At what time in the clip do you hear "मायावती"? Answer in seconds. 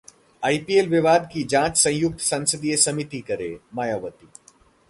3.73-4.27